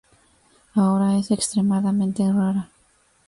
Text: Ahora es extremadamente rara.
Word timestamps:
Ahora 0.73 1.15
es 1.19 1.29
extremadamente 1.29 2.23
rara. 2.33 2.71